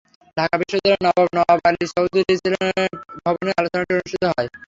[0.37, 2.91] ঢাকা বিশ্ববিদ্যালয়ের নবাব নওয়াব আলী চৌধুরী সিনেট
[3.19, 4.49] ভবনে আলোচনাটি অনুষ্ঠিত হয়।